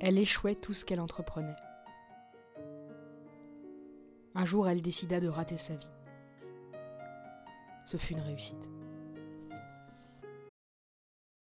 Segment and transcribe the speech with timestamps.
[0.00, 1.56] Elle échouait tout ce qu'elle entreprenait.
[4.34, 5.92] Un jour, elle décida de rater sa vie.
[7.86, 8.68] Ce fut une réussite.